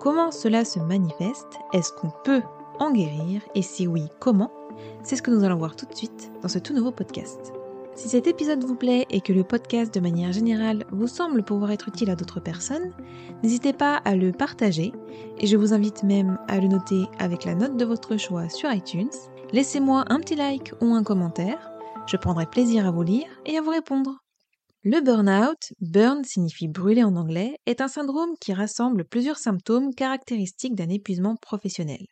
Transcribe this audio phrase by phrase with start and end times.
[0.00, 1.58] Comment cela se manifeste?
[1.72, 2.42] Est-ce qu'on peut
[2.78, 3.40] en guérir?
[3.54, 4.50] Et si oui, comment?
[5.02, 7.52] C'est ce que nous allons voir tout de suite dans ce tout nouveau podcast.
[7.94, 11.70] Si cet épisode vous plaît et que le podcast de manière générale vous semble pouvoir
[11.70, 12.92] être utile à d'autres personnes,
[13.42, 14.92] n'hésitez pas à le partager
[15.38, 18.72] et je vous invite même à le noter avec la note de votre choix sur
[18.72, 19.12] iTunes.
[19.52, 21.70] Laissez-moi un petit like ou un commentaire,
[22.06, 24.23] je prendrai plaisir à vous lire et à vous répondre.
[24.86, 30.74] Le burn-out, burn signifie brûler en anglais, est un syndrome qui rassemble plusieurs symptômes caractéristiques
[30.74, 32.04] d'un épuisement professionnel.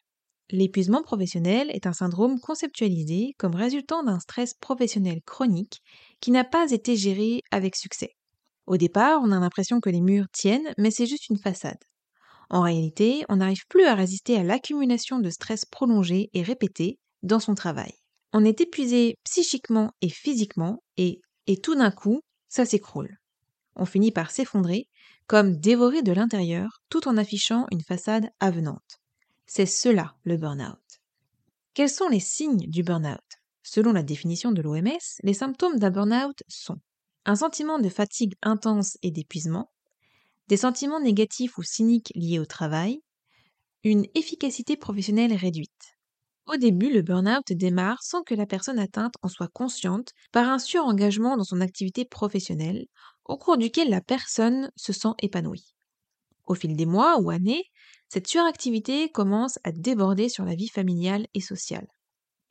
[0.48, 5.82] L'épuisement professionnel est un syndrome conceptualisé comme résultant d'un stress professionnel chronique
[6.20, 8.14] qui n'a pas été géré avec succès.
[8.66, 11.84] Au départ, on a l'impression que les murs tiennent, mais c'est juste une façade.
[12.48, 17.40] En réalité, on n'arrive plus à résister à l'accumulation de stress prolongé et répété dans
[17.40, 17.92] son travail.
[18.32, 23.16] On est épuisé psychiquement et physiquement, et, et tout d'un coup, ça s'écroule.
[23.76, 24.86] On finit par s'effondrer,
[25.26, 29.00] comme dévoré de l'intérieur, tout en affichant une façade avenante.
[29.46, 31.00] C'est cela le burn-out.
[31.72, 33.24] Quels sont les signes du burn-out?
[33.62, 36.76] Selon la définition de l'OMS, les symptômes d'un burn-out sont
[37.24, 39.72] un sentiment de fatigue intense et d'épuisement,
[40.48, 43.00] des sentiments négatifs ou cyniques liés au travail,
[43.82, 45.91] une efficacité professionnelle réduite.
[46.46, 50.60] Au début, le burn-out démarre sans que la personne atteinte en soit consciente par un
[50.60, 52.86] surengagement dans son activité professionnelle,
[53.24, 55.74] au cours duquel la personne se sent épanouie.
[56.46, 57.64] Au fil des mois ou années,
[58.08, 61.88] cette suractivité commence à déborder sur la vie familiale et sociale.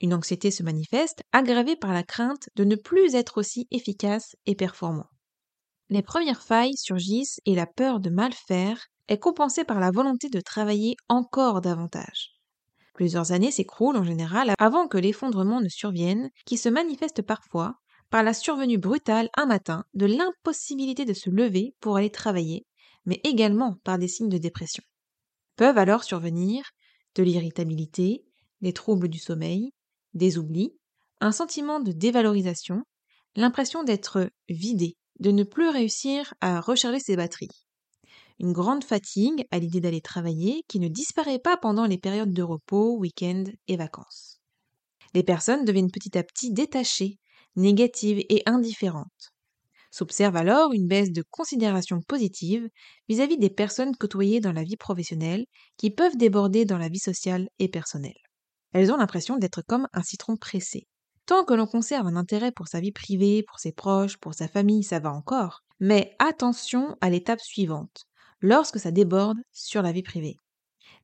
[0.02, 4.56] Une anxiété se manifeste, aggravée par la crainte de ne plus être aussi efficace et
[4.56, 5.08] performant.
[5.90, 10.30] Les premières failles surgissent et la peur de mal faire est compensée par la volonté
[10.30, 12.41] de travailler encore davantage.
[12.94, 17.76] Plusieurs années s'écroulent en général avant que l'effondrement ne survienne, qui se manifeste parfois
[18.10, 22.68] par la survenue brutale un matin de l'impossibilité de se lever pour aller travailler,
[23.06, 24.84] mais également par des signes de dépression.
[25.56, 26.64] Peuvent alors survenir
[27.16, 28.26] de l'irritabilité,
[28.62, 29.72] des troubles du sommeil,
[30.14, 30.78] des oublis,
[31.22, 32.84] un sentiment de dévalorisation,
[33.36, 37.66] l'impression d'être vidé, de ne plus réussir à recharger ses batteries
[38.42, 42.42] une grande fatigue à l'idée d'aller travailler qui ne disparaît pas pendant les périodes de
[42.42, 44.42] repos, week-ends et vacances.
[45.14, 47.20] Les personnes deviennent petit à petit détachées,
[47.56, 49.32] négatives et indifférentes.
[49.92, 52.68] S'observe alors une baisse de considération positive
[53.10, 55.46] vis-à-vis des personnes côtoyées dans la vie professionnelle
[55.78, 58.18] qui peuvent déborder dans la vie sociale et personnelle.
[58.74, 60.88] Elles ont l'impression d'être comme un citron pressé.
[61.28, 64.48] Tant que l'on conserve un intérêt pour sa vie privée, pour ses proches, pour sa
[64.48, 65.62] famille, ça va encore.
[65.80, 68.08] Mais attention à l'étape suivante,
[68.42, 70.38] lorsque ça déborde sur la vie privée.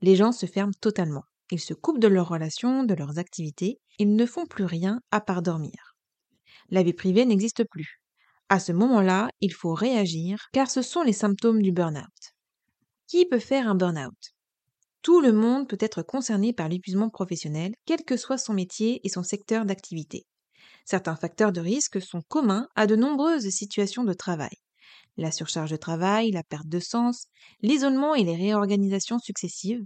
[0.02, 1.24] Les gens se ferment totalement.
[1.52, 5.22] Ils se coupent de leurs relations, de leurs activités, ils ne font plus rien à
[5.22, 5.96] part dormir.
[6.70, 8.02] La vie privée n'existe plus.
[8.50, 12.34] À ce moment-là, il faut réagir car ce sont les symptômes du burn-out.
[13.08, 14.34] Qui peut faire un burn-out?
[15.02, 19.10] Tout le monde peut être concerné par l'épuisement professionnel, quel que soit son métier et
[19.10, 20.26] son secteur d'activité.
[20.86, 24.58] Certains facteurs de risque sont communs à de nombreuses situations de travail
[25.18, 27.26] la surcharge de travail, la perte de sens,
[27.62, 29.84] l'isolement et les réorganisations successives,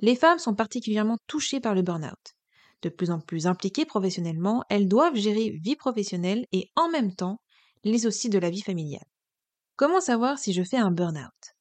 [0.00, 2.34] les femmes sont particulièrement touchées par le burn-out.
[2.82, 7.40] De plus en plus impliquées professionnellement, elles doivent gérer vie professionnelle et en même temps
[7.84, 9.06] les soucis de la vie familiale.
[9.76, 11.54] Comment savoir si je fais un burn-out?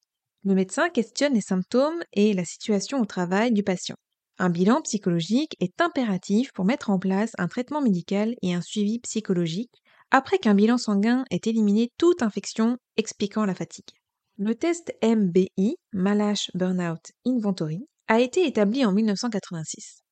[0.44, 3.98] Le médecin questionne les symptômes et la situation au travail du patient.
[4.38, 9.00] Un bilan psychologique est impératif pour mettre en place un traitement médical et un suivi
[9.00, 9.82] psychologique
[10.12, 13.90] après qu'un bilan sanguin ait éliminé toute infection expliquant la fatigue.
[14.38, 20.04] Le test MBI, Malash Burnout Inventory, a été établi en 1986.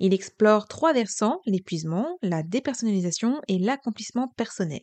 [0.00, 4.82] Il explore trois versants, l'épuisement, la dépersonnalisation et l'accomplissement personnel.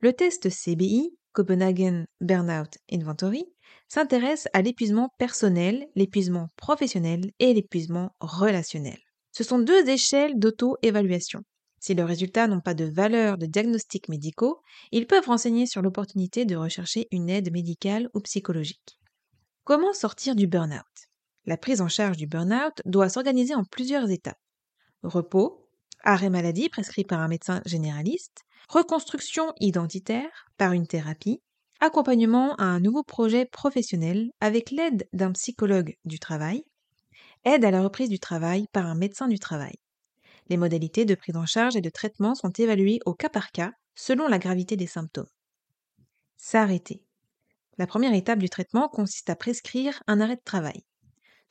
[0.00, 3.44] Le test CBI, Copenhagen Burnout Inventory,
[3.88, 8.98] s'intéresse à l'épuisement personnel, l'épuisement professionnel et l'épuisement relationnel.
[9.32, 11.42] Ce sont deux échelles d'auto-évaluation.
[11.80, 14.60] Si leurs résultats n'ont pas de valeur de diagnostic médicaux,
[14.90, 18.98] ils peuvent renseigner sur l'opportunité de rechercher une aide médicale ou psychologique.
[19.64, 20.82] Comment sortir du burn-out?
[21.46, 24.40] La prise en charge du burn-out doit s'organiser en plusieurs étapes.
[25.02, 25.68] Repos,
[26.02, 31.40] arrêt maladie prescrit par un médecin généraliste, reconstruction identitaire par une thérapie,
[31.80, 36.64] accompagnement à un nouveau projet professionnel avec l'aide d'un psychologue du travail,
[37.44, 39.76] aide à la reprise du travail par un médecin du travail.
[40.48, 43.72] Les modalités de prise en charge et de traitement sont évaluées au cas par cas
[43.94, 45.28] selon la gravité des symptômes.
[46.36, 47.02] S'arrêter.
[47.76, 50.84] La première étape du traitement consiste à prescrire un arrêt de travail.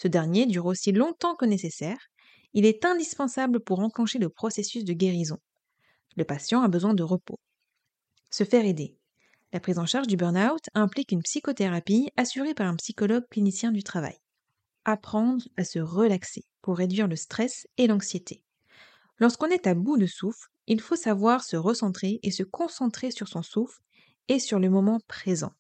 [0.02, 1.98] Ce dernier dure aussi longtemps que nécessaire.
[2.54, 5.38] Il est indispensable pour enclencher le processus de guérison.
[6.16, 7.40] Le patient a besoin de repos.
[8.32, 8.98] Se faire aider.
[9.54, 13.84] La prise en charge du burn-out implique une psychothérapie assurée par un psychologue clinicien du
[13.84, 14.18] travail.
[14.86, 18.42] Apprendre à se relaxer pour réduire le stress et l'anxiété.
[19.20, 23.28] Lorsqu'on est à bout de souffle, il faut savoir se recentrer et se concentrer sur
[23.28, 23.80] son souffle
[24.28, 25.54] et sur le moment présent.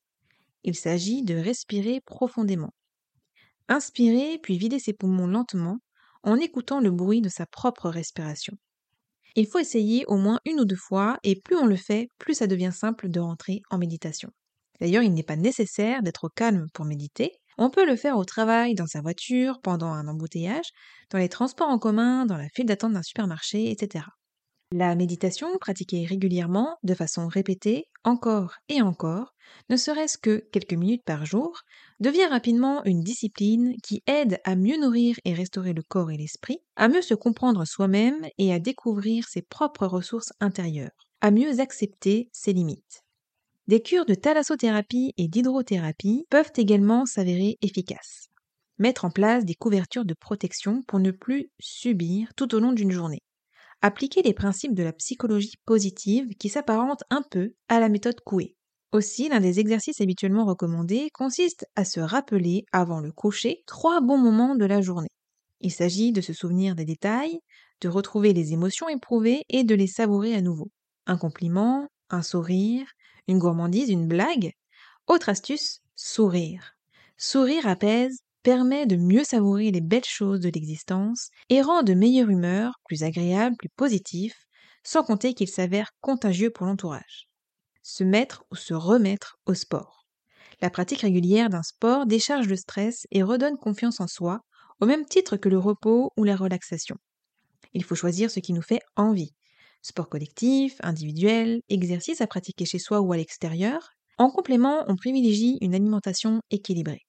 [0.63, 2.73] Il s'agit de respirer profondément.
[3.69, 5.79] Inspirer puis vider ses poumons lentement
[6.23, 8.57] en écoutant le bruit de sa propre respiration.
[9.35, 12.33] Il faut essayer au moins une ou deux fois et plus on le fait, plus
[12.35, 14.31] ça devient simple de rentrer en méditation.
[14.79, 17.31] D'ailleurs, il n'est pas nécessaire d'être calme pour méditer.
[17.57, 20.69] On peut le faire au travail, dans sa voiture, pendant un embouteillage,
[21.11, 24.05] dans les transports en commun, dans la file d'attente d'un supermarché, etc.
[24.71, 29.33] La méditation, pratiquée régulièrement, de façon répétée, encore et encore,
[29.69, 31.61] ne serait-ce que quelques minutes par jour,
[31.99, 36.59] devient rapidement une discipline qui aide à mieux nourrir et restaurer le corps et l'esprit,
[36.75, 42.29] à mieux se comprendre soi-même et à découvrir ses propres ressources intérieures, à mieux accepter
[42.33, 43.03] ses limites.
[43.67, 48.27] Des cures de thalassothérapie et d'hydrothérapie peuvent également s'avérer efficaces.
[48.79, 52.91] Mettre en place des couvertures de protection pour ne plus subir tout au long d'une
[52.91, 53.19] journée.
[53.81, 58.55] Appliquer les principes de la psychologie positive qui s'apparente un peu à la méthode Coué.
[58.93, 64.17] Aussi, l'un des exercices habituellement recommandés consiste à se rappeler, avant le coucher, trois bons
[64.17, 65.09] moments de la journée.
[65.59, 67.39] Il s'agit de se souvenir des détails,
[67.81, 70.71] de retrouver les émotions éprouvées et de les savourer à nouveau.
[71.05, 72.85] Un compliment, un sourire,
[73.27, 74.51] une gourmandise, une blague.
[75.07, 76.75] Autre astuce, sourire.
[77.17, 82.29] Sourire apaise, permet de mieux savourer les belles choses de l'existence et rend de meilleure
[82.29, 84.33] humeur, plus agréable, plus positif,
[84.83, 87.27] sans compter qu'il s'avère contagieux pour l'entourage.
[87.83, 90.05] Se mettre ou se remettre au sport.
[90.61, 94.39] La pratique régulière d'un sport décharge le stress et redonne confiance en soi,
[94.79, 96.95] au même titre que le repos ou la relaxation.
[97.73, 99.33] Il faut choisir ce qui nous fait envie.
[99.81, 103.91] Sport collectif, individuel, exercice à pratiquer chez soi ou à l'extérieur.
[104.17, 107.05] En complément, on privilégie une alimentation équilibrée.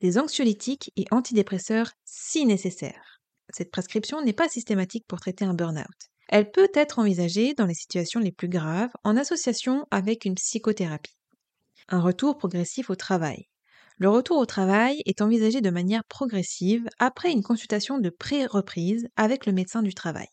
[0.00, 3.20] Des anxiolytiques et antidépresseurs si nécessaires.
[3.50, 6.10] Cette prescription n'est pas systématique pour traiter un burn-out.
[6.28, 11.16] Elle peut être envisagée dans les situations les plus graves en association avec une psychothérapie.
[11.88, 13.46] Un retour progressif au travail.
[13.98, 19.46] Le retour au travail est envisagé de manière progressive après une consultation de pré-reprise avec
[19.46, 20.26] le médecin du travail.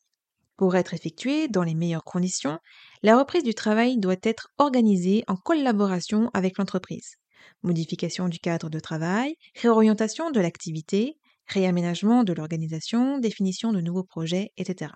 [0.58, 2.60] Pour être effectuée dans les meilleures conditions,
[3.02, 7.16] la reprise du travail doit être organisée en collaboration avec l'entreprise.
[7.64, 11.18] Modification du cadre de travail, réorientation de l'activité,
[11.48, 14.92] réaménagement de l'organisation, définition de nouveaux projets, etc.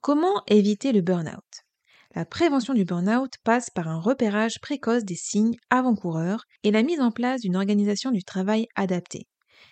[0.00, 1.64] Comment éviter le burn-out?
[2.14, 7.00] La prévention du burn-out passe par un repérage précoce des signes avant-coureurs et la mise
[7.00, 9.28] en place d'une organisation du travail adaptée.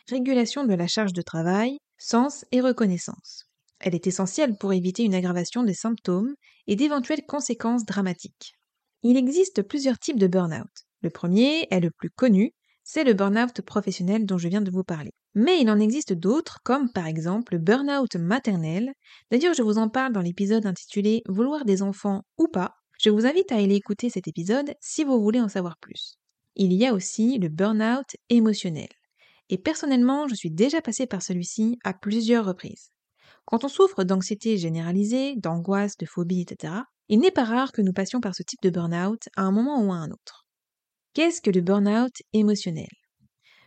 [0.09, 3.46] Régulation de la charge de travail, sens et reconnaissance.
[3.81, 6.35] Elle est essentielle pour éviter une aggravation des symptômes
[6.67, 8.55] et d'éventuelles conséquences dramatiques.
[9.03, 10.71] Il existe plusieurs types de burn-out.
[11.03, 12.53] Le premier est le plus connu,
[12.83, 15.11] c'est le burn-out professionnel dont je viens de vous parler.
[15.35, 18.93] Mais il en existe d'autres, comme par exemple le burn-out maternel.
[19.31, 22.77] D'ailleurs, je vous en parle dans l'épisode intitulé Vouloir des enfants ou pas.
[22.99, 26.17] Je vous invite à aller écouter cet épisode si vous voulez en savoir plus.
[26.55, 28.89] Il y a aussi le burn-out émotionnel.
[29.51, 32.93] Et personnellement, je suis déjà passée par celui-ci à plusieurs reprises.
[33.47, 36.75] Quand on souffre d'anxiété généralisée, d'angoisse, de phobie, etc.,
[37.09, 39.81] il n'est pas rare que nous passions par ce type de burn-out à un moment
[39.83, 40.47] ou à un autre.
[41.15, 42.91] Qu'est-ce que le burn-out émotionnel?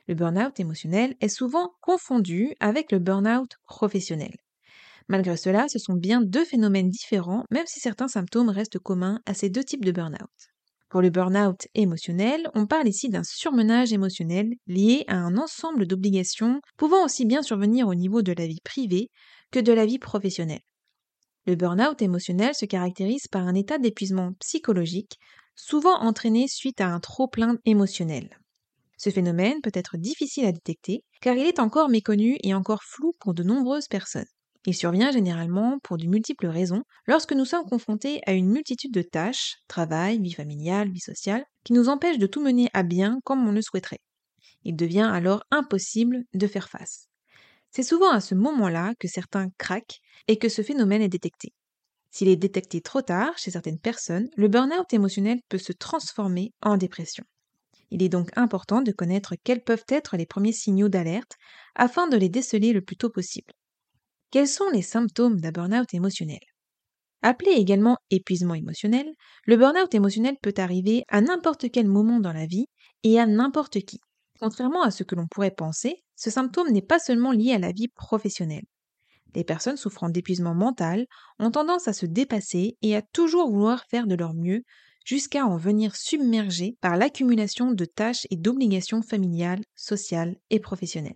[0.07, 4.35] Le burn-out émotionnel est souvent confondu avec le burn-out professionnel.
[5.07, 9.33] Malgré cela, ce sont bien deux phénomènes différents, même si certains symptômes restent communs à
[9.33, 10.49] ces deux types de burn-out.
[10.89, 16.61] Pour le burn-out émotionnel, on parle ici d'un surmenage émotionnel lié à un ensemble d'obligations
[16.77, 19.09] pouvant aussi bien survenir au niveau de la vie privée
[19.51, 20.61] que de la vie professionnelle.
[21.45, 25.17] Le burn-out émotionnel se caractérise par un état d'épuisement psychologique,
[25.55, 28.39] souvent entraîné suite à un trop-plein émotionnel.
[28.97, 33.13] Ce phénomène peut être difficile à détecter car il est encore méconnu et encore flou
[33.19, 34.27] pour de nombreuses personnes.
[34.65, 39.01] Il survient généralement pour de multiples raisons lorsque nous sommes confrontés à une multitude de
[39.01, 43.47] tâches, travail, vie familiale, vie sociale, qui nous empêchent de tout mener à bien comme
[43.47, 44.01] on le souhaiterait.
[44.63, 47.08] Il devient alors impossible de faire face.
[47.71, 51.53] C'est souvent à ce moment-là que certains craquent et que ce phénomène est détecté.
[52.11, 56.77] S'il est détecté trop tard chez certaines personnes, le burn-out émotionnel peut se transformer en
[56.77, 57.23] dépression.
[57.91, 61.33] Il est donc important de connaître quels peuvent être les premiers signaux d'alerte
[61.75, 63.53] afin de les déceler le plus tôt possible.
[64.31, 66.39] Quels sont les symptômes d'un burn-out émotionnel?
[67.21, 69.07] Appelé également épuisement émotionnel,
[69.45, 72.67] le burn-out émotionnel peut arriver à n'importe quel moment dans la vie
[73.03, 73.99] et à n'importe qui.
[74.39, 77.71] Contrairement à ce que l'on pourrait penser, ce symptôme n'est pas seulement lié à la
[77.71, 78.65] vie professionnelle.
[79.35, 81.05] Les personnes souffrant d'épuisement mental
[81.39, 84.63] ont tendance à se dépasser et à toujours vouloir faire de leur mieux
[85.05, 91.15] jusqu'à en venir submergées par l'accumulation de tâches et d'obligations familiales, sociales et professionnelles.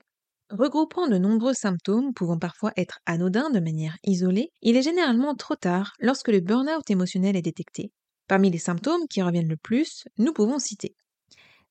[0.50, 5.56] Regroupant de nombreux symptômes pouvant parfois être anodins de manière isolée, il est généralement trop
[5.56, 7.92] tard lorsque le burn-out émotionnel est détecté.
[8.28, 10.96] Parmi les symptômes qui reviennent le plus, nous pouvons citer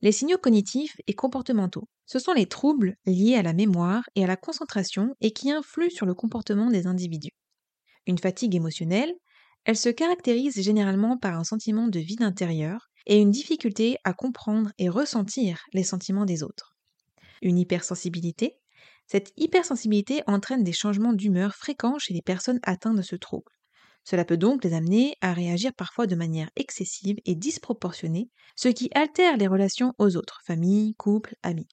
[0.02, 1.88] les signaux cognitifs et comportementaux.
[2.06, 5.90] Ce sont les troubles liés à la mémoire et à la concentration et qui influent
[5.90, 7.30] sur le comportement des individus.
[8.06, 9.14] Une fatigue émotionnelle,
[9.64, 14.72] elle se caractérise généralement par un sentiment de vide intérieur et une difficulté à comprendre
[14.78, 16.74] et ressentir les sentiments des autres.
[17.40, 18.56] Une hypersensibilité,
[19.06, 23.52] cette hypersensibilité entraîne des changements d'humeur fréquents chez les personnes atteintes de ce trouble.
[24.04, 28.90] Cela peut donc les amener à réagir parfois de manière excessive et disproportionnée, ce qui
[28.94, 31.68] altère les relations aux autres, famille, couple, amis.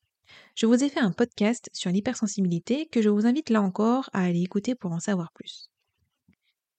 [0.55, 4.24] Je vous ai fait un podcast sur l'hypersensibilité que je vous invite là encore à
[4.24, 5.69] aller écouter pour en savoir plus.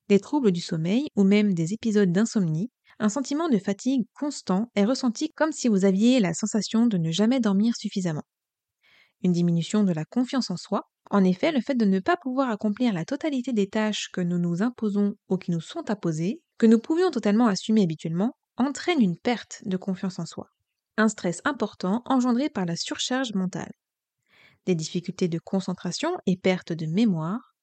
[0.09, 4.85] Des troubles du sommeil ou même des épisodes d'insomnie, un sentiment de fatigue constant est
[4.85, 8.25] ressenti comme si vous aviez la sensation de ne jamais dormir suffisamment.
[9.23, 12.51] Une diminution de la confiance en soi, en effet, le fait de ne pas pouvoir
[12.51, 16.67] accomplir la totalité des tâches que nous nous imposons ou qui nous sont imposées, que
[16.67, 20.49] nous pouvions totalement assumer habituellement, entraîne une perte de confiance en soi.
[20.99, 23.73] Un stress important engendré par la surcharge mentale.
[24.67, 27.55] Des difficultés de concentration et perte de mémoire.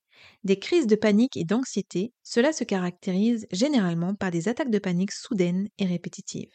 [0.43, 5.11] Des crises de panique et d'anxiété, cela se caractérise généralement par des attaques de panique
[5.11, 6.51] soudaines et répétitives.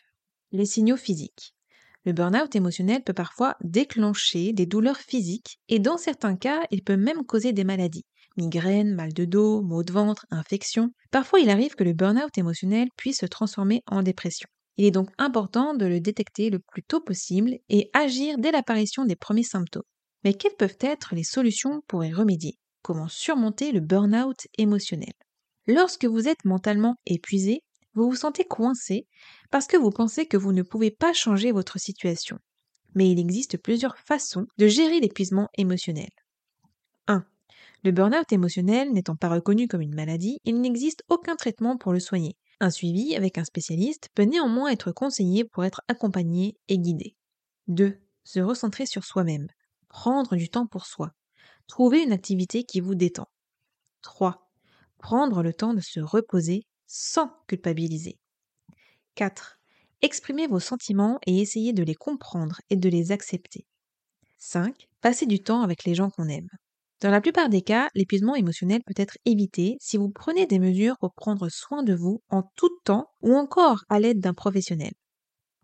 [0.53, 1.55] Les signaux physiques.
[2.05, 6.97] Le burn-out émotionnel peut parfois déclencher des douleurs physiques et dans certains cas, il peut
[6.97, 8.05] même causer des maladies.
[8.37, 10.91] Migraines, mal de dos, maux de ventre, infections.
[11.11, 14.49] Parfois, il arrive que le burn-out émotionnel puisse se transformer en dépression.
[14.79, 19.05] Il est donc important de le détecter le plus tôt possible et agir dès l'apparition
[19.05, 19.83] des premiers symptômes.
[20.25, 22.57] Mais quelles peuvent être les solutions pour y remédier?
[22.83, 25.13] Comment surmonter le burn-out émotionnel?
[25.69, 27.63] Lorsque vous êtes mentalement épuisé,
[27.95, 29.07] vous vous sentez coincé
[29.51, 32.39] parce que vous pensez que vous ne pouvez pas changer votre situation.
[32.95, 36.11] Mais il existe plusieurs façons de gérer l'épuisement émotionnel.
[37.07, 37.25] 1.
[37.85, 42.01] Le burn-out émotionnel n'étant pas reconnu comme une maladie, il n'existe aucun traitement pour le
[42.01, 42.37] soigner.
[42.61, 47.17] Un suivi avec un spécialiste peut néanmoins être conseillé pour être accompagné et guidé.
[47.69, 47.99] 2.
[48.25, 49.49] Se recentrer sur soi-même.
[49.89, 51.11] Prendre du temps pour soi.
[51.67, 53.29] Trouver une activité qui vous détend.
[54.03, 54.49] 3.
[54.99, 58.19] Prendre le temps de se reposer sans culpabiliser.
[59.15, 59.59] 4.
[60.03, 63.65] Exprimez vos sentiments et essayez de les comprendre et de les accepter.
[64.39, 64.89] 5.
[65.01, 66.49] Passez du temps avec les gens qu'on aime.
[67.01, 70.99] Dans la plupart des cas, l'épuisement émotionnel peut être évité si vous prenez des mesures
[70.99, 74.93] pour prendre soin de vous en tout temps ou encore à l'aide d'un professionnel.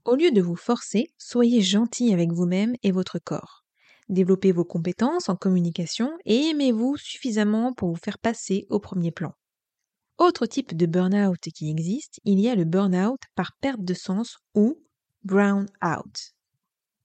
[0.06, 3.64] Au lieu de vous forcer, soyez gentil avec vous-même et votre corps.
[4.08, 9.34] Développez vos compétences en communication et aimez-vous suffisamment pour vous faire passer au premier plan.
[10.18, 14.38] Autre type de burn-out qui existe, il y a le burn-out par perte de sens
[14.52, 14.82] ou
[15.22, 16.32] brown out.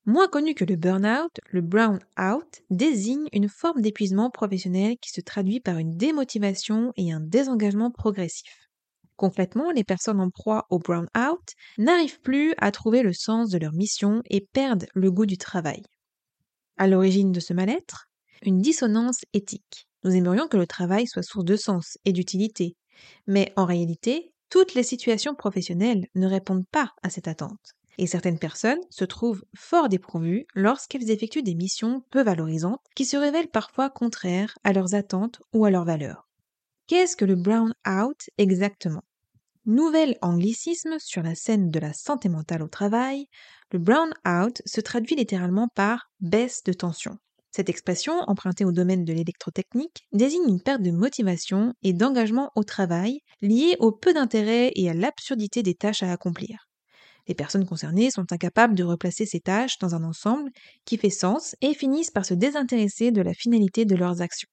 [0.05, 5.21] Moins connu que le burn-out, le brown out désigne une forme d'épuisement professionnel qui se
[5.21, 8.67] traduit par une démotivation et un désengagement progressif.
[9.15, 13.59] Concrètement, les personnes en proie au brown out n'arrivent plus à trouver le sens de
[13.59, 15.83] leur mission et perdent le goût du travail.
[16.77, 18.07] À l'origine de ce mal-être,
[18.41, 19.87] une dissonance éthique.
[20.03, 22.75] Nous aimerions que le travail soit source de sens et d'utilité,
[23.27, 27.75] mais en réalité, toutes les situations professionnelles ne répondent pas à cette attente.
[27.97, 33.17] Et certaines personnes se trouvent fort dépourvues lorsqu'elles effectuent des missions peu valorisantes qui se
[33.17, 36.27] révèlent parfois contraires à leurs attentes ou à leurs valeurs.
[36.87, 39.03] Qu'est-ce que le brown out exactement?
[39.65, 43.27] Nouvel anglicisme sur la scène de la santé mentale au travail,
[43.71, 47.17] le brown out se traduit littéralement par baisse de tension.
[47.55, 52.63] Cette expression, empruntée au domaine de l'électrotechnique, désigne une perte de motivation et d'engagement au
[52.63, 56.67] travail liée au peu d'intérêt et à l'absurdité des tâches à accomplir.
[57.27, 60.49] Les personnes concernées sont incapables de replacer ces tâches dans un ensemble
[60.83, 64.49] qui fait sens et finissent par se désintéresser de la finalité de leurs actions.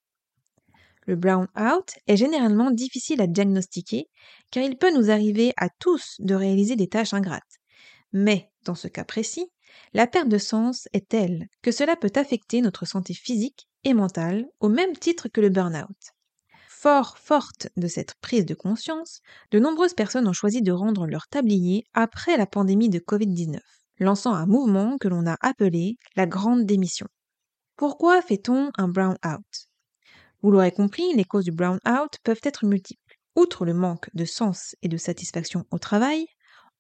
[1.07, 4.09] Le brown-out est généralement difficile à diagnostiquer
[4.51, 7.61] car il peut nous arriver à tous de réaliser des tâches ingrates.
[8.13, 9.47] Mais, dans ce cas précis,
[9.93, 14.47] la perte de sens est telle que cela peut affecter notre santé physique et mentale
[14.61, 16.13] au même titre que le burn-out.
[16.69, 21.29] Fort forte de cette prise de conscience, de nombreuses personnes ont choisi de rendre leur
[21.29, 23.59] tablier après la pandémie de Covid-19,
[23.99, 27.07] lançant un mouvement que l'on a appelé la grande démission.
[27.77, 29.69] Pourquoi fait-on un brown-out?
[30.43, 33.01] Vous l'aurez compris, les causes du brown-out peuvent être multiples.
[33.37, 36.27] Outre le manque de sens et de satisfaction au travail,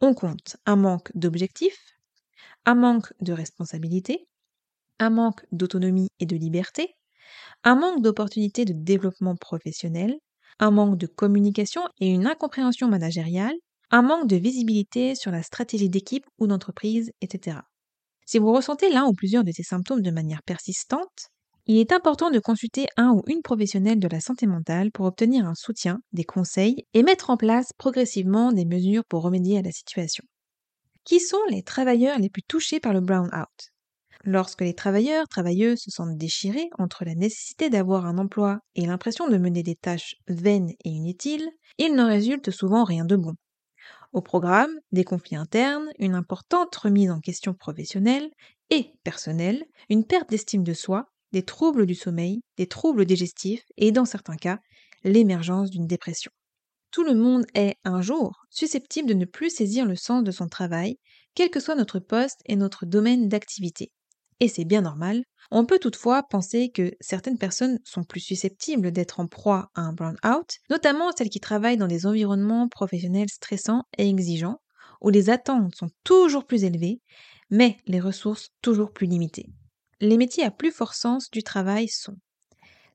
[0.00, 1.92] on compte un manque d'objectifs,
[2.66, 4.26] un manque de responsabilité,
[5.00, 6.96] un manque d'autonomie et de liberté,
[7.64, 10.18] un manque d'opportunités de développement professionnel,
[10.58, 13.54] un manque de communication et une incompréhension managériale,
[13.90, 17.58] un manque de visibilité sur la stratégie d'équipe ou d'entreprise, etc.
[18.26, 21.28] Si vous ressentez l'un ou plusieurs de ces symptômes de manière persistante,
[21.66, 25.46] il est important de consulter un ou une professionnelle de la santé mentale pour obtenir
[25.46, 29.72] un soutien, des conseils et mettre en place progressivement des mesures pour remédier à la
[29.72, 30.24] situation.
[31.04, 33.70] Qui sont les travailleurs les plus touchés par le brown-out?
[34.24, 39.28] Lorsque les travailleurs, travailleuses se sentent déchirés entre la nécessité d'avoir un emploi et l'impression
[39.28, 43.34] de mener des tâches vaines et inutiles, il n'en résulte souvent rien de bon.
[44.12, 48.30] Au programme, des conflits internes, une importante remise en question professionnelle
[48.70, 53.92] et personnelle, une perte d'estime de soi, des troubles du sommeil, des troubles digestifs et,
[53.92, 54.60] dans certains cas,
[55.04, 56.32] l'émergence d'une dépression.
[56.90, 60.48] Tout le monde est, un jour, susceptible de ne plus saisir le sens de son
[60.48, 60.98] travail,
[61.34, 63.92] quel que soit notre poste et notre domaine d'activité
[64.40, 69.20] et c'est bien normal, on peut toutefois penser que certaines personnes sont plus susceptibles d'être
[69.20, 74.08] en proie à un burn-out, notamment celles qui travaillent dans des environnements professionnels stressants et
[74.08, 74.60] exigeants,
[75.02, 77.02] où les attentes sont toujours plus élevées,
[77.50, 79.46] mais les ressources toujours plus limitées.
[80.00, 82.16] Les métiers à plus fort sens du travail sont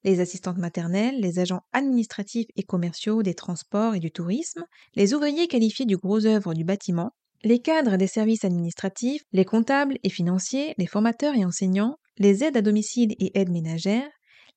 [0.06, 4.64] les assistantes maternelles, les agents administratifs et commerciaux des transports et du tourisme,
[4.96, 7.12] les ouvriers qualifiés du gros œuvre du bâtiment,
[7.44, 12.56] les cadres des services administratifs, les comptables et financiers, les formateurs et enseignants, les aides
[12.56, 14.10] à domicile et aides ménagères,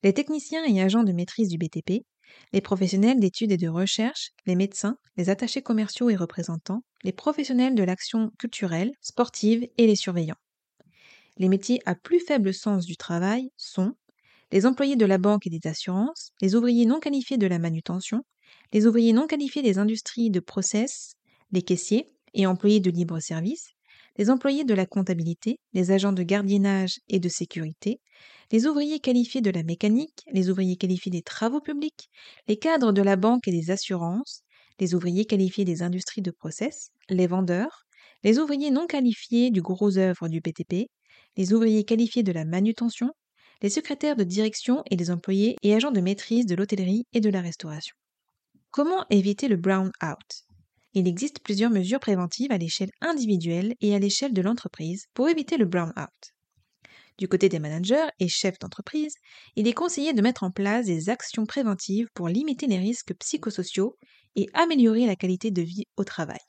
[0.03, 2.05] les techniciens et agents de maîtrise du BTP,
[2.53, 7.73] les professionnels d'études et de recherche, les médecins, les attachés commerciaux et représentants, les professionnels
[7.73, 10.35] de l'action culturelle, sportive et les surveillants.
[11.37, 13.95] Les métiers à plus faible sens du travail sont
[14.51, 18.23] les employés de la banque et des assurances, les ouvriers non qualifiés de la manutention,
[18.73, 21.13] les ouvriers non qualifiés des industries de process,
[21.51, 23.69] les caissiers, et employés de libre service,
[24.17, 28.01] les employés de la comptabilité, les agents de gardiennage et de sécurité,
[28.51, 32.09] les ouvriers qualifiés de la mécanique, les ouvriers qualifiés des travaux publics,
[32.47, 34.43] les cadres de la banque et des assurances,
[34.79, 37.85] les ouvriers qualifiés des industries de process, les vendeurs,
[38.23, 40.89] les ouvriers non qualifiés du gros œuvre du BTP,
[41.37, 43.11] les ouvriers qualifiés de la manutention,
[43.61, 47.29] les secrétaires de direction et les employés et agents de maîtrise de l'hôtellerie et de
[47.29, 47.95] la restauration.
[48.71, 50.45] Comment éviter le brown out
[50.93, 55.57] il existe plusieurs mesures préventives à l'échelle individuelle et à l'échelle de l'entreprise pour éviter
[55.57, 56.33] le brown-out.
[57.19, 59.13] Du côté des managers et chefs d'entreprise,
[59.55, 63.97] il est conseillé de mettre en place des actions préventives pour limiter les risques psychosociaux
[64.35, 66.39] et améliorer la qualité de vie au travail.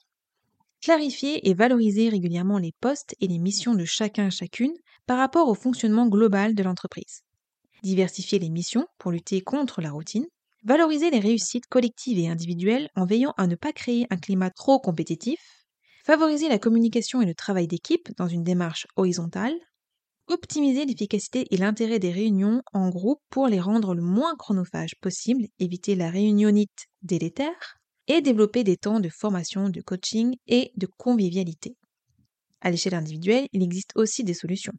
[0.82, 4.72] Clarifier et valoriser régulièrement les postes et les missions de chacun chacune
[5.06, 7.22] par rapport au fonctionnement global de l'entreprise.
[7.82, 10.26] Diversifier les missions pour lutter contre la routine
[10.64, 14.78] Valoriser les réussites collectives et individuelles en veillant à ne pas créer un climat trop
[14.78, 15.38] compétitif.
[16.04, 19.54] Favoriser la communication et le travail d'équipe dans une démarche horizontale.
[20.28, 25.46] Optimiser l'efficacité et l'intérêt des réunions en groupe pour les rendre le moins chronophages possible,
[25.58, 27.79] éviter la réunionite délétère
[28.10, 31.76] et développer des temps de formation, de coaching et de convivialité.
[32.60, 34.72] À l'échelle individuelle, il existe aussi des solutions.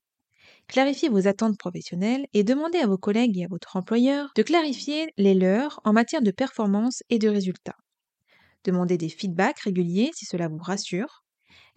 [0.68, 5.14] Clarifiez vos attentes professionnelles et demandez à vos collègues et à votre employeur de clarifier
[5.18, 7.78] les leurs en matière de performance et de résultats.
[8.66, 11.24] Demandez des feedbacks réguliers si cela vous rassure.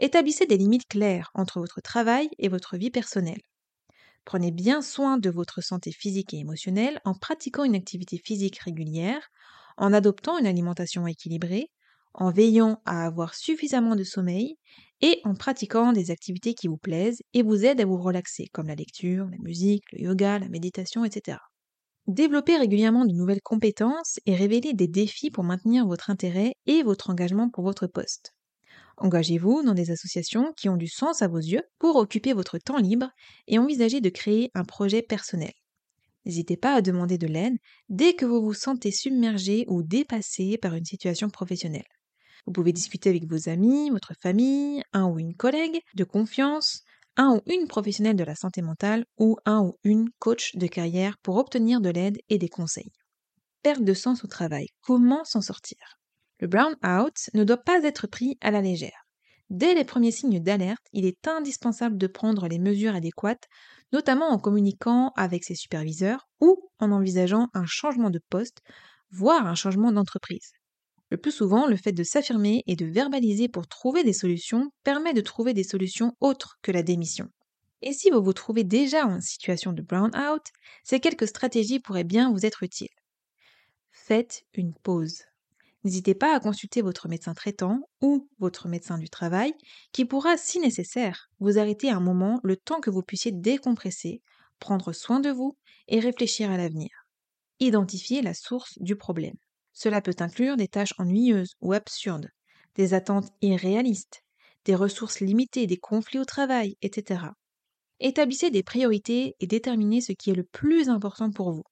[0.00, 3.42] Établissez des limites claires entre votre travail et votre vie personnelle.
[4.24, 9.30] Prenez bien soin de votre santé physique et émotionnelle en pratiquant une activité physique régulière,
[9.76, 11.70] en adoptant une alimentation équilibrée,
[12.14, 14.56] en veillant à avoir suffisamment de sommeil
[15.00, 18.68] et en pratiquant des activités qui vous plaisent et vous aident à vous relaxer, comme
[18.68, 21.38] la lecture, la musique, le yoga, la méditation, etc.
[22.06, 27.10] Développez régulièrement de nouvelles compétences et révélez des défis pour maintenir votre intérêt et votre
[27.10, 28.34] engagement pour votre poste.
[28.98, 32.78] Engagez-vous dans des associations qui ont du sens à vos yeux pour occuper votre temps
[32.78, 33.10] libre
[33.48, 35.52] et envisagez de créer un projet personnel.
[36.26, 37.56] N'hésitez pas à demander de l'aide
[37.88, 41.84] dès que vous vous sentez submergé ou dépassé par une situation professionnelle.
[42.46, 46.82] Vous pouvez discuter avec vos amis, votre famille, un ou une collègue de confiance,
[47.16, 51.18] un ou une professionnelle de la santé mentale ou un ou une coach de carrière
[51.22, 52.92] pour obtenir de l'aide et des conseils.
[53.62, 54.68] perte de sens au travail.
[54.82, 55.78] Comment s'en sortir?
[56.40, 59.03] Le brown-out ne doit pas être pris à la légère.
[59.50, 63.48] Dès les premiers signes d'alerte, il est indispensable de prendre les mesures adéquates,
[63.92, 68.60] notamment en communiquant avec ses superviseurs ou en envisageant un changement de poste,
[69.10, 70.52] voire un changement d'entreprise.
[71.10, 75.12] Le plus souvent, le fait de s'affirmer et de verbaliser pour trouver des solutions permet
[75.12, 77.28] de trouver des solutions autres que la démission.
[77.82, 80.42] Et si vous vous trouvez déjà en situation de brown-out,
[80.82, 82.88] ces quelques stratégies pourraient bien vous être utiles.
[83.92, 85.22] Faites une pause.
[85.84, 89.54] N'hésitez pas à consulter votre médecin traitant ou votre médecin du travail
[89.92, 94.22] qui pourra, si nécessaire, vous arrêter un moment le temps que vous puissiez décompresser,
[94.58, 95.56] prendre soin de vous
[95.88, 96.90] et réfléchir à l'avenir.
[97.60, 99.36] Identifiez la source du problème.
[99.72, 102.30] Cela peut inclure des tâches ennuyeuses ou absurdes,
[102.76, 104.22] des attentes irréalistes,
[104.64, 107.34] des ressources limitées, des conflits au travail, etc.
[108.00, 111.64] Établissez des priorités et déterminez ce qui est le plus important pour vous.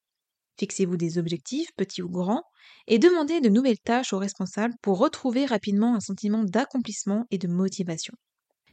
[0.58, 2.44] Fixez-vous des objectifs, petits ou grands,
[2.86, 7.48] et demandez de nouvelles tâches aux responsables pour retrouver rapidement un sentiment d'accomplissement et de
[7.48, 8.14] motivation.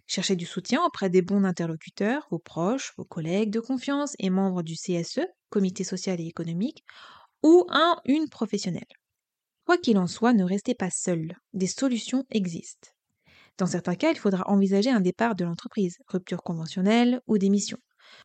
[0.07, 4.63] Cherchez du soutien auprès des bons interlocuteurs, vos proches, vos collègues de confiance et membres
[4.63, 6.83] du CSE, Comité social et économique,
[7.43, 8.87] ou un, une professionnelle.
[9.65, 11.35] Quoi qu'il en soit, ne restez pas seul.
[11.53, 12.89] Des solutions existent.
[13.57, 17.77] Dans certains cas, il faudra envisager un départ de l'entreprise, rupture conventionnelle ou démission,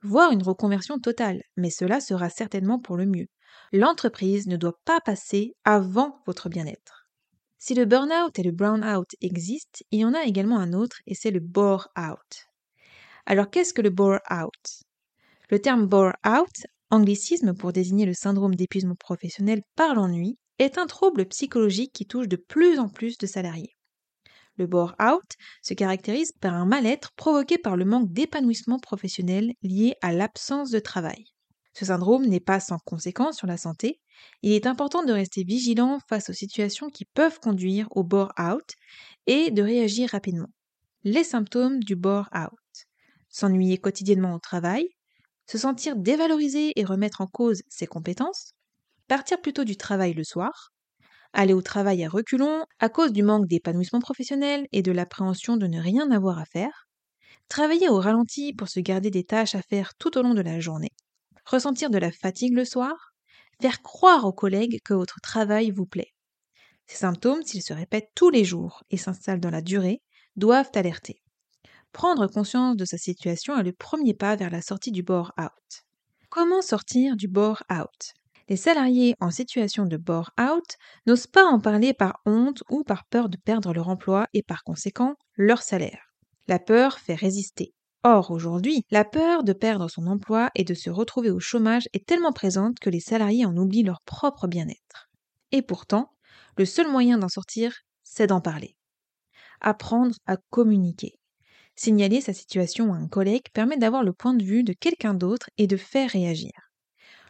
[0.03, 3.27] voire une reconversion totale, mais cela sera certainement pour le mieux.
[3.73, 7.09] L'entreprise ne doit pas passer avant votre bien-être.
[7.59, 11.15] Si le burn-out et le brown-out existent, il y en a également un autre et
[11.15, 12.47] c'est le bore-out.
[13.27, 14.83] Alors qu'est-ce que le bore-out?
[15.51, 21.27] Le terme bore-out, anglicisme pour désigner le syndrome d'épuisement professionnel par l'ennui, est un trouble
[21.27, 23.74] psychologique qui touche de plus en plus de salariés.
[24.57, 25.25] Le bore-out
[25.63, 30.79] se caractérise par un mal-être provoqué par le manque d'épanouissement professionnel lié à l'absence de
[30.79, 31.25] travail.
[31.73, 34.01] Ce syndrome n'est pas sans conséquences sur la santé.
[34.43, 38.75] Il est important de rester vigilant face aux situations qui peuvent conduire au bore-out
[39.27, 40.51] et de réagir rapidement.
[41.03, 42.53] Les symptômes du bore-out.
[43.29, 44.89] S'ennuyer quotidiennement au travail,
[45.51, 48.53] se sentir dévalorisé et remettre en cause ses compétences,
[49.09, 50.74] partir plutôt du travail le soir,
[51.35, 55.67] aller au travail à reculons à cause du manque d'épanouissement professionnel et de l'appréhension de
[55.67, 56.87] ne rien avoir à faire,
[57.49, 60.61] travailler au ralenti pour se garder des tâches à faire tout au long de la
[60.61, 60.93] journée,
[61.45, 63.13] ressentir de la fatigue le soir,
[63.61, 66.13] faire croire aux collègues que votre travail vous plaît.
[66.87, 70.03] Ces symptômes, s'ils se répètent tous les jours et s'installent dans la durée,
[70.37, 71.23] doivent alerter.
[71.93, 75.85] Prendre conscience de sa situation est le premier pas vers la sortie du bore-out.
[76.29, 78.15] Comment sortir du bore-out
[78.49, 80.77] les salariés en situation de bore-out
[81.07, 84.65] n'osent pas en parler par honte ou par peur de perdre leur emploi et par
[84.65, 86.15] conséquent leur salaire.
[86.47, 87.73] La peur fait résister.
[88.03, 92.07] Or, aujourd'hui, la peur de perdre son emploi et de se retrouver au chômage est
[92.07, 95.09] tellement présente que les salariés en oublient leur propre bien-être.
[95.53, 96.11] Et pourtant,
[96.59, 98.77] le seul moyen d'en sortir, c'est d'en parler.
[99.63, 101.15] Apprendre à communiquer.
[101.77, 105.49] Signaler sa situation à un collègue permet d'avoir le point de vue de quelqu'un d'autre
[105.57, 106.53] et de faire réagir.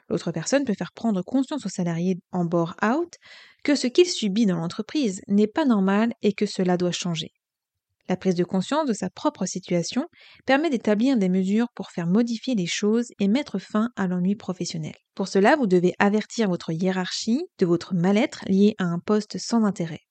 [0.08, 3.14] L'autre personne peut faire prendre conscience au salarié en bore-out
[3.62, 7.32] que ce qu'il subit dans l'entreprise n'est pas normal et que cela doit changer.
[8.06, 10.06] La prise de conscience de sa propre situation
[10.44, 14.94] permet d'établir des mesures pour faire modifier les choses et mettre fin à l'ennui professionnel.
[15.14, 19.64] Pour cela, vous devez avertir votre hiérarchie de votre mal-être lié à un poste sans
[19.64, 20.02] intérêt.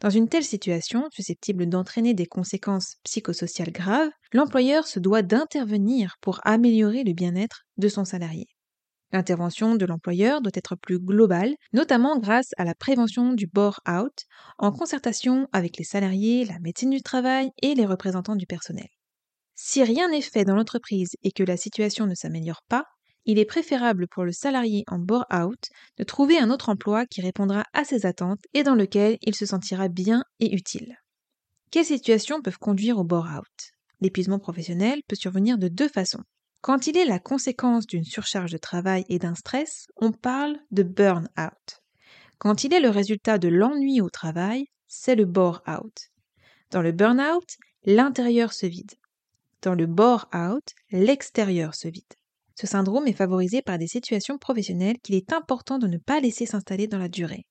[0.00, 6.40] Dans une telle situation, susceptible d'entraîner des conséquences psychosociales graves, l'employeur se doit d'intervenir pour
[6.42, 8.46] améliorer le bien-être de son salarié.
[9.12, 14.24] L'intervention de l'employeur doit être plus globale, notamment grâce à la prévention du bore-out,
[14.58, 18.88] en concertation avec les salariés, la médecine du travail et les représentants du personnel.
[19.54, 22.86] Si rien n'est fait dans l'entreprise et que la situation ne s'améliore pas,
[23.24, 27.64] il est préférable pour le salarié en bore-out de trouver un autre emploi qui répondra
[27.72, 30.96] à ses attentes et dans lequel il se sentira bien et utile.
[31.70, 36.22] Quelles situations peuvent conduire au bore-out L'épuisement professionnel peut survenir de deux façons.
[36.62, 40.84] Quand il est la conséquence d'une surcharge de travail et d'un stress, on parle de
[40.84, 41.82] burn-out.
[42.38, 46.10] Quand il est le résultat de l'ennui au travail, c'est le bore-out.
[46.70, 48.92] Dans le burn-out, l'intérieur se vide.
[49.62, 52.14] Dans le bore-out, l'extérieur se vide.
[52.54, 56.46] Ce syndrome est favorisé par des situations professionnelles qu'il est important de ne pas laisser
[56.46, 57.44] s'installer dans la durée.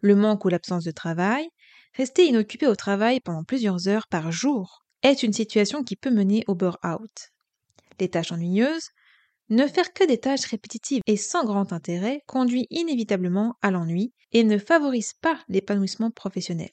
[0.00, 1.48] Le manque ou l'absence de travail,
[1.94, 6.42] rester inoccupé au travail pendant plusieurs heures par jour, est une situation qui peut mener
[6.48, 7.30] au bore-out
[7.98, 8.90] des tâches ennuyeuses,
[9.48, 14.44] ne faire que des tâches répétitives et sans grand intérêt conduit inévitablement à l'ennui et
[14.44, 16.70] ne favorise pas l'épanouissement professionnel.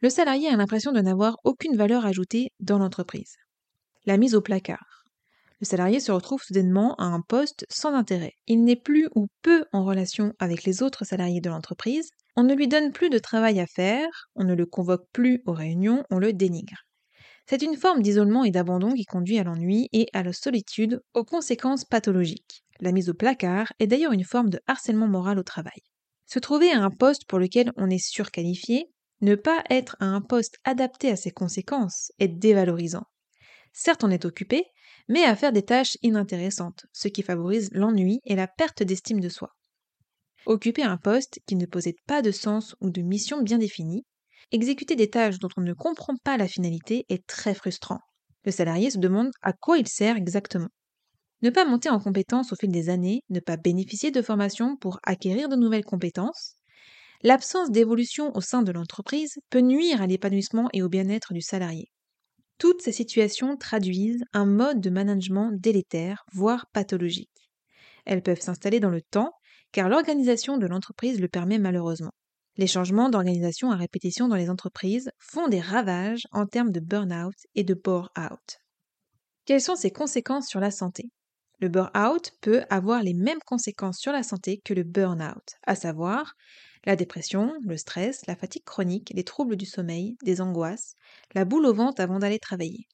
[0.00, 3.36] Le salarié a l'impression de n'avoir aucune valeur ajoutée dans l'entreprise.
[4.04, 5.04] La mise au placard.
[5.60, 8.34] Le salarié se retrouve soudainement à un poste sans intérêt.
[8.46, 12.54] Il n'est plus ou peu en relation avec les autres salariés de l'entreprise, on ne
[12.54, 16.18] lui donne plus de travail à faire, on ne le convoque plus aux réunions, on
[16.18, 16.85] le dénigre.
[17.48, 21.24] C'est une forme d'isolement et d'abandon qui conduit à l'ennui et à la solitude, aux
[21.24, 22.64] conséquences pathologiques.
[22.80, 25.80] La mise au placard est d'ailleurs une forme de harcèlement moral au travail.
[26.26, 30.20] Se trouver à un poste pour lequel on est surqualifié, ne pas être à un
[30.20, 33.04] poste adapté à ses conséquences est dévalorisant.
[33.72, 34.64] Certes, on est occupé,
[35.08, 39.28] mais à faire des tâches inintéressantes, ce qui favorise l'ennui et la perte d'estime de
[39.28, 39.50] soi.
[40.46, 44.04] Occuper un poste qui ne possède pas de sens ou de mission bien définie,
[44.52, 48.00] exécuter des tâches dont on ne comprend pas la finalité est très frustrant.
[48.44, 50.68] Le salarié se demande à quoi il sert exactement.
[51.42, 54.98] Ne pas monter en compétences au fil des années, ne pas bénéficier de formation pour
[55.02, 56.54] acquérir de nouvelles compétences,
[57.22, 61.90] l'absence d'évolution au sein de l'entreprise peut nuire à l'épanouissement et au bien-être du salarié.
[62.58, 67.30] Toutes ces situations traduisent un mode de management délétère, voire pathologique.
[68.06, 69.32] Elles peuvent s'installer dans le temps,
[69.72, 72.12] car l'organisation de l'entreprise le permet malheureusement.
[72.58, 77.34] Les changements d'organisation à répétition dans les entreprises font des ravages en termes de burn-out
[77.54, 78.58] et de bore-out.
[79.46, 81.10] Quelles sont ses conséquences sur la santé?
[81.60, 86.34] Le burn-out peut avoir les mêmes conséquences sur la santé que le burn-out, à savoir
[86.84, 90.94] la dépression, le stress, la fatigue chronique, les troubles du sommeil, des angoisses,
[91.34, 92.86] la boule au ventre avant d'aller travailler.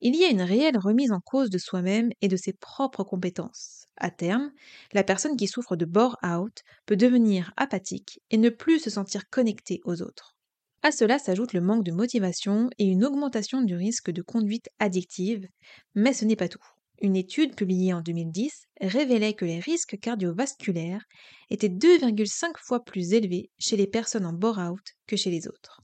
[0.00, 3.83] Il y a une réelle remise en cause de soi-même et de ses propres compétences.
[3.96, 4.52] À terme,
[4.92, 9.80] la personne qui souffre de bore-out peut devenir apathique et ne plus se sentir connectée
[9.84, 10.34] aux autres.
[10.82, 15.48] À cela s'ajoute le manque de motivation et une augmentation du risque de conduite addictive,
[15.94, 16.62] mais ce n'est pas tout.
[17.00, 21.04] Une étude publiée en 2010 révélait que les risques cardiovasculaires
[21.50, 25.80] étaient 2,5 fois plus élevés chez les personnes en bore-out que chez les autres.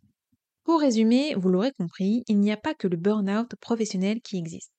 [0.64, 4.73] Pour résumer, vous l'aurez compris, il n'y a pas que le burn-out professionnel qui existe.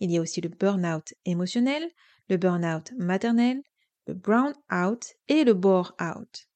[0.00, 1.88] Il y a aussi le burn-out émotionnel,
[2.28, 3.60] le burn-out maternel,
[4.06, 6.48] le brown-out et le bore-out.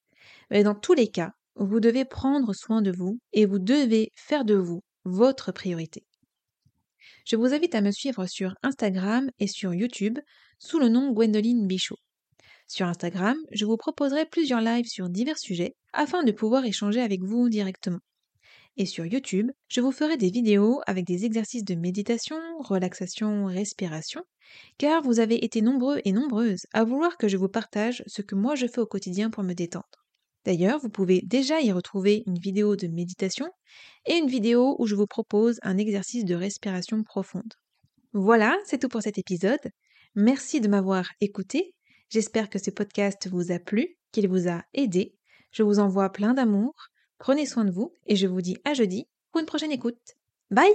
[0.51, 4.45] Mais dans tous les cas, vous devez prendre soin de vous et vous devez faire
[4.45, 6.05] de vous votre priorité
[7.25, 10.19] je vous invite à me suivre sur Instagram et sur YouTube
[10.59, 11.99] sous le nom Gwendoline Bichot.
[12.67, 17.23] Sur Instagram, je vous proposerai plusieurs lives sur divers sujets afin de pouvoir échanger avec
[17.23, 18.01] vous directement.
[18.77, 24.25] Et sur YouTube, je vous ferai des vidéos avec des exercices de méditation, relaxation, respiration,
[24.79, 28.35] car vous avez été nombreux et nombreuses à vouloir que je vous partage ce que
[28.35, 30.05] moi je fais au quotidien pour me détendre.
[30.45, 33.49] D'ailleurs, vous pouvez déjà y retrouver une vidéo de méditation
[34.07, 37.55] et une vidéo où je vous propose un exercice de respiration profonde.
[38.13, 39.71] Voilà, c'est tout pour cet épisode.
[40.17, 41.75] Merci de m'avoir écouté.
[42.11, 45.15] J'espère que ce podcast vous a plu, qu'il vous a aidé.
[45.51, 46.75] Je vous envoie plein d'amour.
[47.19, 50.17] Prenez soin de vous et je vous dis à jeudi pour une prochaine écoute.
[50.51, 50.75] Bye